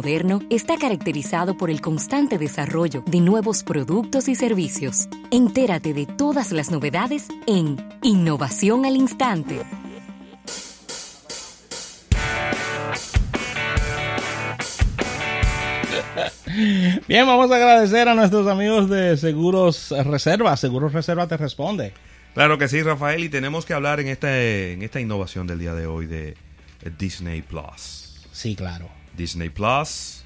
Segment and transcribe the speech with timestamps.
[0.00, 5.10] moderno está caracterizado por el constante desarrollo de nuevos productos y servicios.
[5.30, 9.60] Entérate de todas las novedades en Innovación al Instante.
[17.06, 20.56] Bien, vamos a agradecer a nuestros amigos de Seguros Reserva.
[20.56, 21.92] Seguros Reserva te responde.
[22.32, 25.74] Claro que sí, Rafael, y tenemos que hablar en esta, en esta innovación del día
[25.74, 26.38] de hoy de
[26.98, 28.26] Disney Plus.
[28.32, 28.99] Sí, claro.
[29.16, 30.24] Disney Plus,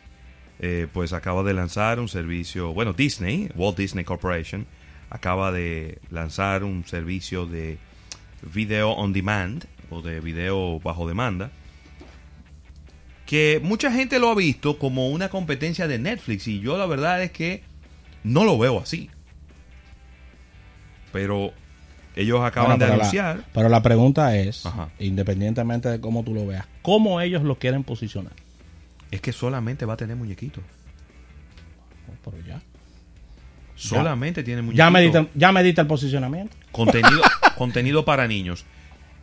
[0.61, 4.67] eh, pues acaba de lanzar un servicio, bueno, Disney, Walt Disney Corporation,
[5.11, 7.79] acaba de lanzar un servicio de
[8.43, 11.51] video on demand o de video bajo demanda
[13.27, 17.23] que mucha gente lo ha visto como una competencia de Netflix y yo la verdad
[17.23, 17.63] es que
[18.23, 19.11] no lo veo así.
[21.13, 21.53] Pero
[22.17, 23.45] ellos acaban de anunciar.
[23.53, 24.65] pero la pregunta es,
[24.99, 28.33] independientemente de cómo tú lo veas, ¿cómo ellos lo quieren posicionar?
[29.15, 30.65] Es que solamente va a tener muñequitos.
[32.25, 32.61] pero ya.
[33.77, 34.79] Solamente tiene muñequitos.
[34.79, 36.57] Ya medita, ya medita el posicionamiento.
[36.73, 37.23] Contenido,
[37.57, 38.65] contenido para niños.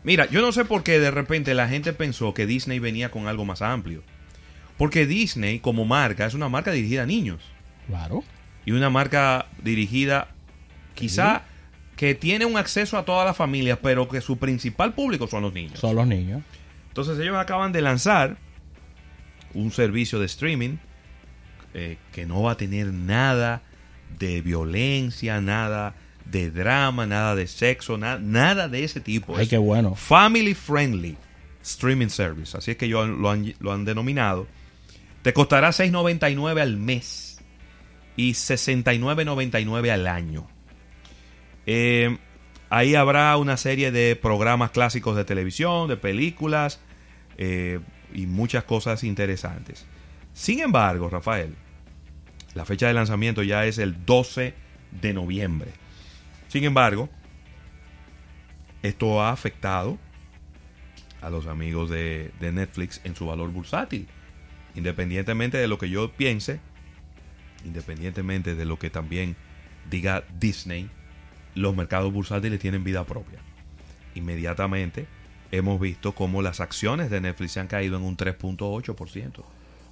[0.02, 3.28] Mira, yo no sé por qué de repente la gente pensó que Disney venía con
[3.28, 4.02] algo más amplio.
[4.78, 7.42] Porque Disney, como marca, es una marca dirigida a niños.
[7.86, 8.24] Claro.
[8.64, 10.28] Y una marca dirigida,
[10.94, 11.42] quizá,
[11.96, 15.52] que tiene un acceso a toda la familia, pero que su principal público son los
[15.52, 15.78] niños.
[15.78, 16.42] Son los niños.
[16.88, 18.38] Entonces ellos acaban de lanzar
[19.54, 20.76] un servicio de streaming
[21.74, 23.62] eh, que no va a tener nada
[24.18, 29.36] de violencia, nada de drama, nada de sexo, nada de ese tipo.
[29.36, 29.94] Ay, qué bueno.
[29.94, 31.16] Family friendly
[31.62, 32.56] streaming service.
[32.56, 34.46] Así es que lo han, lo han denominado.
[35.22, 37.40] Te costará $6.99 al mes
[38.16, 40.48] y $69.99 al año.
[41.66, 42.18] Eh,
[42.70, 46.80] ahí habrá una serie de programas clásicos de televisión, de películas
[47.38, 47.80] eh,
[48.14, 49.86] y muchas cosas interesantes.
[50.32, 51.54] Sin embargo, Rafael,
[52.54, 54.54] la fecha de lanzamiento ya es el 12
[55.00, 55.70] de noviembre.
[56.48, 57.08] Sin embargo,
[58.82, 59.98] esto ha afectado
[61.20, 64.06] a los amigos de, Netflix en su valor bursátil.
[64.74, 66.60] Independientemente de lo que yo piense,
[67.64, 69.36] independientemente de lo que también
[69.88, 70.90] diga Disney,
[71.54, 73.38] los mercados bursátiles tienen vida propia.
[74.14, 75.06] Inmediatamente
[75.52, 79.44] hemos visto cómo las acciones de Netflix se han caído en un 3.8%.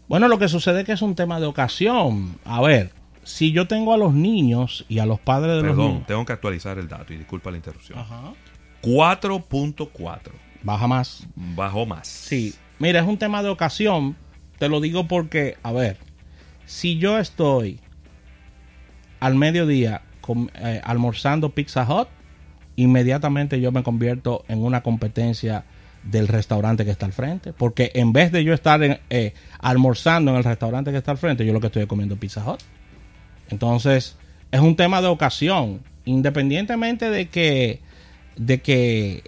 [0.09, 2.37] Bueno, lo que sucede es que es un tema de ocasión.
[2.45, 5.93] A ver, si yo tengo a los niños y a los padres de los niños.
[5.93, 7.99] Perdón, tengo que actualizar el dato y disculpa la interrupción.
[8.83, 10.19] 4.4.
[10.63, 11.27] Baja más.
[11.37, 12.09] Bajó más.
[12.09, 12.55] Sí.
[12.79, 14.17] Mira, es un tema de ocasión.
[14.59, 15.99] Te lo digo porque, a ver,
[16.67, 17.81] si yo estoy
[19.21, 20.03] al mediodía
[20.55, 22.09] eh, almorzando Pizza Hut,
[22.83, 25.65] inmediatamente yo me convierto en una competencia
[26.03, 27.53] del restaurante que está al frente.
[27.53, 31.45] Porque en vez de yo estar eh, almorzando en el restaurante que está al frente,
[31.45, 32.61] yo lo que estoy comiendo Pizza Hut.
[33.51, 34.17] Entonces,
[34.51, 35.81] es un tema de ocasión.
[36.07, 37.81] Independientemente de que,
[38.37, 39.25] de que,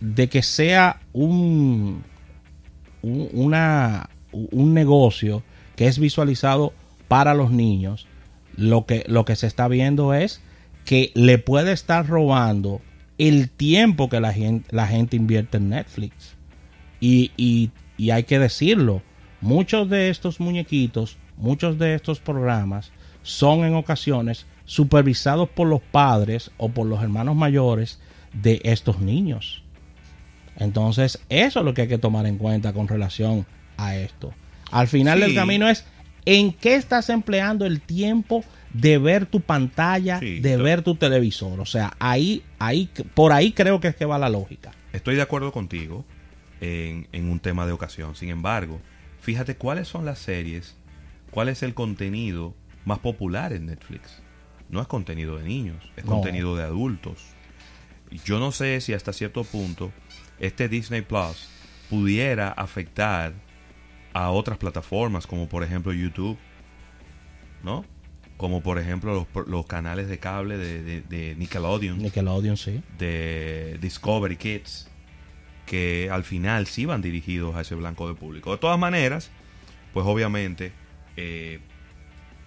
[0.00, 2.04] de que sea un,
[3.02, 5.42] un, una, un negocio
[5.74, 6.72] que es visualizado
[7.08, 8.06] para los niños,
[8.56, 10.40] lo que, lo que se está viendo es
[10.88, 12.80] que le puede estar robando
[13.18, 16.34] el tiempo que la gente, la gente invierte en Netflix.
[16.98, 19.02] Y, y, y hay que decirlo,
[19.42, 22.90] muchos de estos muñequitos, muchos de estos programas
[23.22, 28.00] son en ocasiones supervisados por los padres o por los hermanos mayores
[28.32, 29.62] de estos niños.
[30.56, 33.44] Entonces, eso es lo que hay que tomar en cuenta con relación
[33.76, 34.32] a esto.
[34.70, 35.84] Al final del camino es
[36.24, 41.60] en qué estás empleando el tiempo de ver tu pantalla, de ver tu televisor.
[41.60, 44.72] O sea, ahí, ahí, por ahí creo que es que va la lógica.
[44.92, 46.04] Estoy de acuerdo contigo
[46.60, 48.14] en, en un tema de ocasión.
[48.14, 48.80] Sin embargo,
[49.20, 50.76] fíjate cuáles son las series,
[51.30, 54.22] cuál es el contenido más popular en Netflix.
[54.68, 57.24] No es contenido de niños, es contenido de adultos.
[58.24, 59.92] Yo no sé si hasta cierto punto
[60.38, 61.48] este Disney Plus
[61.88, 63.32] pudiera afectar
[64.12, 66.38] a otras plataformas como por ejemplo YouTube,
[67.62, 67.84] ¿no?
[68.38, 71.98] Como por ejemplo los, canales de cable de, de, Nickelodeon.
[71.98, 72.80] Nickelodeon, sí.
[72.96, 74.88] De Discovery Kids,
[75.66, 78.52] que al final sí van dirigidos a ese blanco de público.
[78.52, 79.30] De todas maneras,
[79.92, 80.72] pues obviamente
[81.16, 81.58] eh,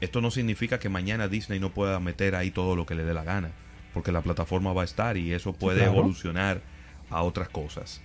[0.02, 3.14] esto no significa que mañana Disney no pueda meter ahí todo lo que le dé
[3.14, 3.52] la gana,
[3.94, 6.62] porque la plataforma va a estar y eso puede evolucionar
[7.10, 8.02] a otras cosas.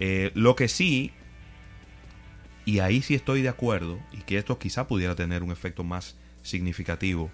[0.00, 1.12] Eh, lo que sí,
[2.64, 6.16] y ahí sí estoy de acuerdo, y que esto quizá pudiera tener un efecto más
[6.42, 7.30] significativo,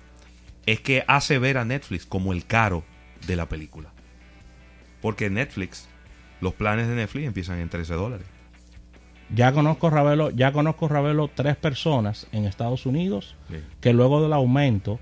[0.67, 2.85] es que hace ver a Netflix como el caro
[3.27, 3.91] de la película.
[5.01, 5.89] Porque Netflix,
[6.41, 8.27] los planes de Netflix empiezan en 13 dólares.
[9.33, 13.57] Ya conozco Ravelo, ya conozco Ravelo tres personas en Estados Unidos Sí.
[13.81, 14.99] que luego del aumento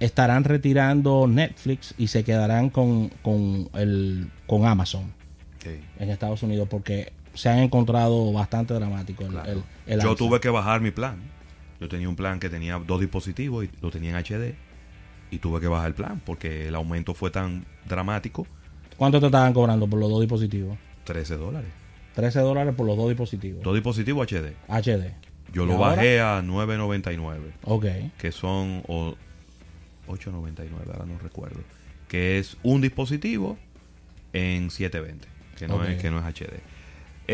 [0.00, 5.12] estarán retirando Netflix y se quedarán con, con, el, con Amazon
[5.58, 5.78] Sí.
[5.98, 9.50] en Estados Unidos porque se han encontrado bastante dramático el, Claro.
[9.52, 9.62] el-
[9.94, 11.16] el Yo tuve que bajar mi plan.
[11.80, 14.54] Yo tenía un plan que tenía dos dispositivos y lo tenía en HD.
[15.30, 18.46] Y tuve que bajar el plan porque el aumento fue tan dramático.
[18.96, 20.76] ¿Cuánto te estaban cobrando por los dos dispositivos?
[21.04, 21.70] 13 dólares.
[22.14, 23.62] 13 dólares por los dos dispositivos.
[23.64, 24.54] Dos dispositivos HD.
[24.68, 25.14] HD.
[25.52, 25.96] Yo ¿Y lo ahora?
[25.96, 27.52] bajé a 9.99.
[27.64, 27.86] Ok.
[28.18, 29.14] Que son o
[30.06, 31.60] 8.99, ahora no recuerdo.
[32.08, 33.56] Que es un dispositivo
[34.34, 35.26] en 720.
[35.56, 36.60] Que no, es, que no es HD.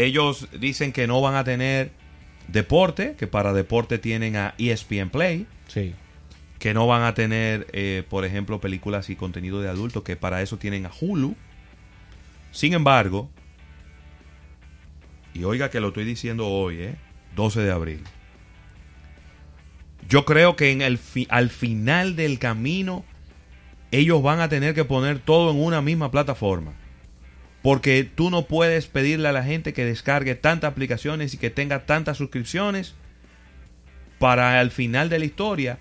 [0.05, 1.91] Ellos dicen que no van a tener
[2.49, 3.15] deporte.
[3.19, 5.47] Que para deporte tienen a ESPN Play.
[5.69, 5.95] Sí.
[6.59, 10.43] que no van a tener, eh, por ejemplo, películas y contenido de adultos, que para
[10.43, 11.37] eso tienen a Hulu.
[12.51, 13.31] Sin embargo,
[15.35, 16.97] y oiga que lo estoy diciendo hoy, eh,
[17.37, 18.01] 12 de abril,
[20.09, 23.05] yo creo que en el fi- al final del camino
[23.93, 26.73] ellos van a tener que poner todo en una misma plataforma.
[27.63, 31.87] Porque tú no puedes pedirle a la gente que descargue tantas aplicaciones y que tenga
[31.87, 32.95] tantas suscripciones
[34.19, 35.79] para al final de la historia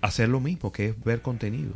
[0.00, 1.74] hacer lo mismo, que es ver contenido.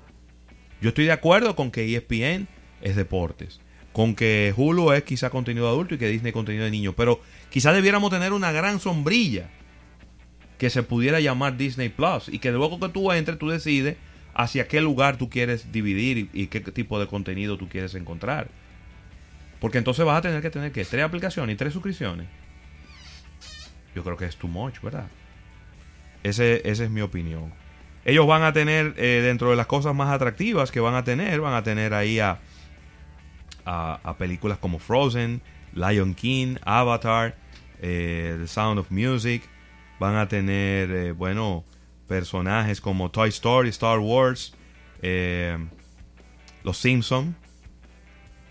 [0.80, 2.48] Yo estoy de acuerdo con que ESPN
[2.80, 3.60] es deportes,
[3.92, 7.72] con que Hulu es quizá contenido adulto y que Disney contenido de niño, pero quizá
[7.72, 9.50] debiéramos tener una gran sombrilla
[10.58, 13.96] que se pudiera llamar Disney Plus y que luego que tú entres tú decides
[14.34, 18.48] hacia qué lugar tú quieres dividir y, qué tipo de contenido tú quieres encontrar.
[19.60, 22.26] Porque entonces vas a tener que tener que tres aplicaciones y tres suscripciones.
[23.94, 25.08] Yo creo que es too much, ¿verdad?
[26.22, 27.52] Ese, esa es mi opinión.
[28.04, 31.40] Ellos van a tener, eh, dentro de las cosas más atractivas que van a tener,
[31.40, 32.38] van a tener ahí a,
[33.66, 35.42] a, a películas como Frozen,
[35.74, 37.34] Lion King, Avatar,
[37.80, 39.42] eh, The Sound of Music.
[39.98, 41.64] Van a tener, eh, bueno,
[42.10, 44.52] personajes como Toy Story, Star Wars,
[45.00, 45.56] eh,
[46.64, 47.36] Los Simpson,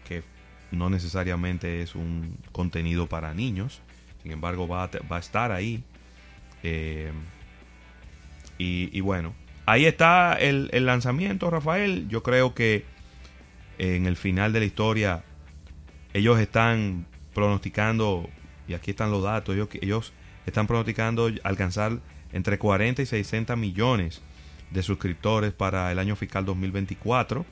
[0.08, 0.24] que
[0.72, 3.82] no necesariamente es un contenido para niños.
[4.24, 5.84] Sin embargo, va a, va a estar ahí.
[6.64, 7.12] Eh,
[8.58, 9.36] y, y bueno,
[9.66, 12.08] ahí está el, el lanzamiento, Rafael.
[12.08, 12.86] Yo creo que
[13.78, 15.26] en el final de la historia
[16.14, 18.30] ellos están pronosticando,
[18.70, 20.14] y aquí están los datos, ellos, ellos
[20.46, 22.00] están pronosticando alcanzar
[22.34, 24.22] entre 40 y 60 millones
[24.72, 27.46] de suscriptores para el año fiscal 2024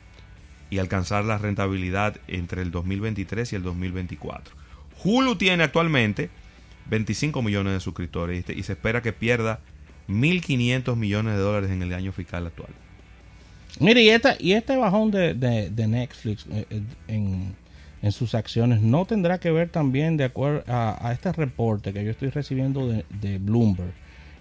[0.69, 4.55] y alcanzar la rentabilidad entre el 2023 y el 2024.
[5.03, 6.29] Hulu tiene actualmente
[6.89, 9.59] 25 millones de suscriptores y, se espera que pierda
[10.09, 12.69] 1.500 millones de dólares en el año fiscal actual.
[13.79, 15.35] Mire, y, esta, y este bajón de,
[15.87, 17.55] Netflix eh, eh, en,
[18.11, 22.29] sus acciones no tendrá que ver también de acuerdo a, este reporte que yo estoy
[22.29, 23.91] recibiendo de Bloomberg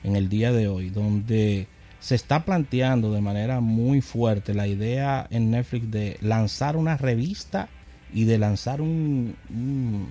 [0.06, 1.66] en el día de hoy, donde
[2.00, 7.68] se está planteando de manera muy fuerte la idea en Netflix de lanzar una revista
[8.14, 10.08] y de lanzar un, un-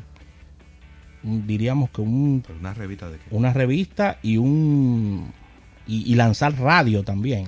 [1.24, 3.24] un- diríamos que un una revista de qué?
[3.32, 5.32] una revista y un
[5.88, 7.46] y, y lanzar radio también.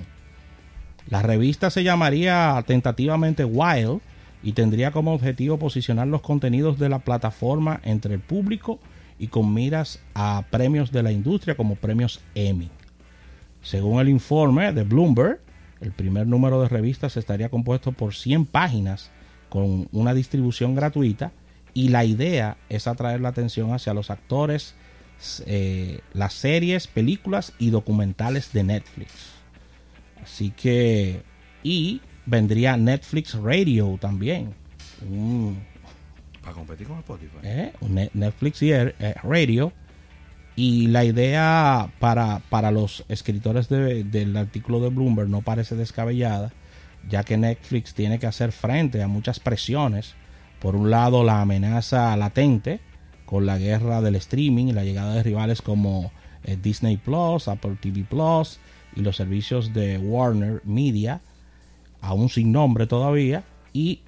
[1.10, 4.00] La revista se llamaría tentativamente Wild
[4.42, 9.52] y tendría como objetivo posicionar los contenidos de la plataforma entre el público y con
[9.52, 12.70] miras a premios de la industria como premios Emmy.
[13.62, 15.40] Según el informe de Bloomberg,
[15.80, 19.10] el primer número de revistas estaría compuesto por 100 páginas
[19.48, 21.32] con una distribución gratuita
[21.74, 24.74] y la idea es atraer la atención hacia los actores,
[25.46, 29.12] eh, las series, películas y documentales de Netflix.
[30.22, 31.22] Así que,
[31.62, 34.54] y vendría Netflix Radio también.
[35.08, 35.58] Un,
[36.48, 37.36] Para competir con Spotify.
[37.42, 37.72] eh,
[38.14, 39.70] Netflix y eh, Radio.
[40.56, 46.50] Y la idea para, para los escritores de- del artículo de Bloomberg no parece descabellada,
[47.06, 50.14] ya que Netflix tiene que hacer frente a muchas presiones.
[50.58, 52.80] Por un lado, la amenaza latente
[53.26, 56.10] con la guerra del streaming y la llegada de rivales como
[56.44, 58.58] eh, Disney Plus, Apple TV Plus
[58.96, 61.20] y los servicios de Warner Media,
[62.00, 64.00] aún sin nombre todavía, y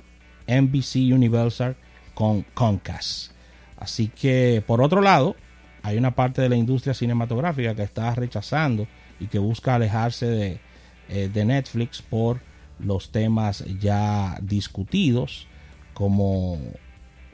[0.48, 1.76] NBC Universal
[2.20, 3.32] con Comcast.
[3.78, 5.36] Así que, por otro lado,
[5.82, 8.86] hay una parte de la industria cinematográfica que está rechazando
[9.18, 10.60] y que busca alejarse de,
[11.08, 12.42] eh, de Netflix por
[12.78, 15.46] los temas ya discutidos,
[15.94, 16.58] como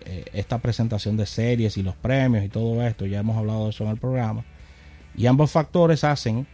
[0.05, 3.07] eh, esta presentación de series y los premios y todo esto.
[3.07, 4.45] Ya hemos hablado de eso en el programa.
[5.17, 6.47] Y ambos factores hacen,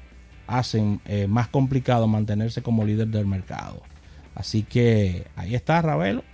[0.46, 3.82] hacen eh, más complicado mantenerse como líder del mercado.
[4.34, 6.24] Así que ahí está Ravelo.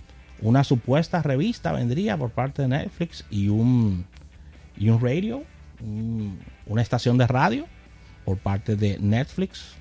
[0.41, 4.05] Una supuesta revista vendría por parte de Netflix y un,
[4.77, 5.43] y un radio,
[5.81, 7.65] un- una estación de radio
[8.25, 9.75] por parte de Netflix.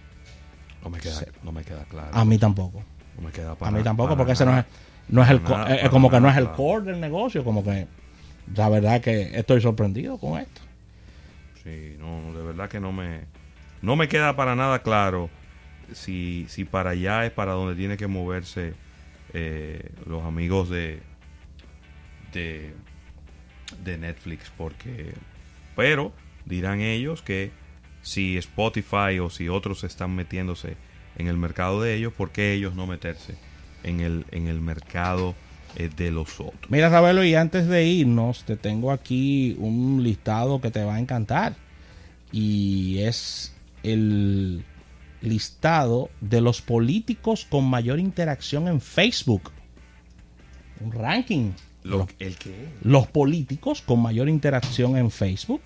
[0.83, 2.11] No me queda, no me queda claro.
[2.13, 2.83] A mí tampoco.
[3.17, 4.65] no me queda A para mí na- tampoco, para porque ese no es,
[5.09, 7.87] no es el, nada, eh, como que no es el core del negocio, como que
[8.55, 10.61] la verdad que estoy sorprendido con esto.
[11.65, 13.23] Sí, no, de verdad que no me,
[13.83, 15.29] no me queda para nada claro
[15.93, 18.73] si, si para allá es para donde tiene que moverse
[19.33, 21.01] eh, los amigos de,
[22.33, 25.13] de, Netflix, porque,
[25.77, 26.13] pero
[26.45, 27.51] dirán ellos que
[28.03, 30.77] si Spotify o si otros están metiéndose
[31.17, 33.35] en el mercado de ellos, ¿por qué ellos no meterse
[33.83, 35.35] en el, en el mercado
[35.77, 36.71] eh, de los otros?
[36.71, 41.01] Mira, Ravelo, y antes de irnos, te tengo aquí un listado que te va a
[41.01, 41.57] encantar.
[42.31, 44.65] Y es el
[45.21, 49.51] listado de los políticos con mayor interacción en Facebook.
[50.81, 51.53] Un ranking.
[51.85, 52.69] Lo- Los, ¿El qué?
[52.83, 55.63] los políticos con mayor interacción en Facebook.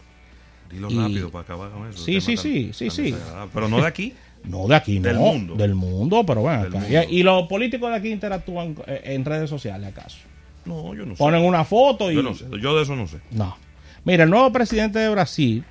[0.70, 1.98] Dilo Y- rápido para acabar con eso.
[2.04, 3.14] Sí, sí, tan- sí, sí, tan sí.
[3.52, 4.12] Pero no de aquí.
[4.44, 5.20] No de aquí, Del no.
[5.20, 5.54] mundo.
[5.54, 6.64] Del mundo, pero bueno.
[6.64, 6.80] Del acá.
[6.80, 7.02] mundo.
[7.08, 10.18] Y, y los políticos de aquí interactúan eh, en redes sociales, ¿acaso?
[10.64, 11.18] No, yo no sé.
[11.18, 12.16] Ponen una foto y...
[12.16, 12.46] Yo no sé.
[12.60, 13.18] Yo de eso no sé.
[13.30, 13.56] No.
[14.04, 15.62] Mira, el nuevo presidente de Brasil,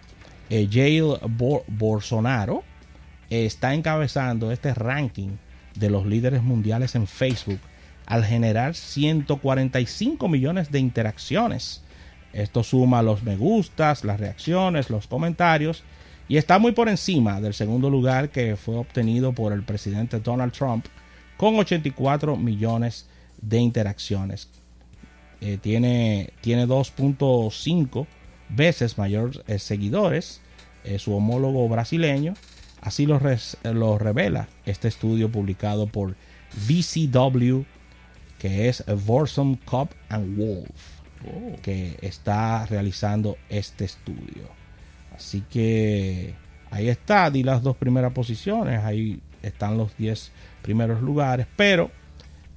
[0.50, 2.63] eh, Jair Bo- Bolsonaro,
[3.31, 5.38] está encabezando este ranking
[5.75, 7.59] de los líderes mundiales en Facebook
[8.05, 11.81] al generar 145 millones de interacciones.
[12.33, 15.83] Esto suma los me gustas, las reacciones, los comentarios
[16.27, 20.53] y está muy por encima del segundo lugar que fue obtenido por el presidente Donald
[20.53, 20.85] Trump
[21.38, 23.07] con 84 millones
[23.41, 24.50] de interacciones
[25.41, 28.05] eh, tiene, tiene 2.5
[28.50, 30.39] veces mayor eh, seguidores
[30.83, 32.35] eh, su homólogo brasileño.
[32.81, 36.15] Así lo, res- lo revela este estudio publicado por
[36.67, 37.61] VCW,
[38.39, 40.69] que es Vorsom Cup and Wolf,
[41.61, 44.50] que está realizando este estudio.
[45.15, 46.33] Así que
[46.71, 50.31] ahí está, di las dos primeras posiciones, ahí están los 10
[50.63, 51.91] primeros lugares, pero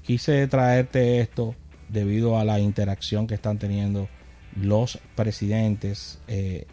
[0.02, 1.54] quise traerte esto
[1.90, 4.08] debido a la interacción que están teniendo
[4.56, 6.66] los presidentes, eh,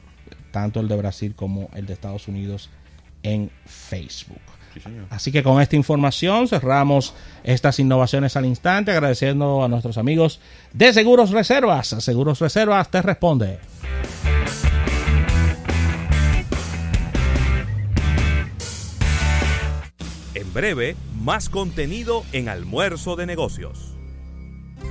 [0.52, 2.70] tanto el de Brasil como el de Estados Unidos,
[3.24, 4.42] en Facebook.
[4.74, 5.06] Sí, señor.
[5.10, 7.14] Así que con esta información cerramos
[7.44, 10.40] estas innovaciones al instante, agradeciendo a nuestros amigos
[10.74, 11.88] de Seguros Reservas.
[11.88, 13.60] Seguros Reservas te responde.
[20.34, 23.92] En breve, más contenido en Almuerzo de Negocios.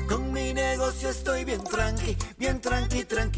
[0.09, 3.29] Con mi negocio estoy bien tranqui, bien tranqui, tranqui.